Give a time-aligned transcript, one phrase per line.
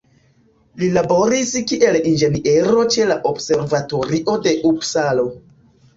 [0.83, 5.29] Li laboris kiel inĝeniero ĉe la Observatorio de Upsalo.